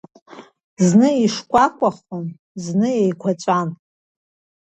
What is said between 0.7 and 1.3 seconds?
Зны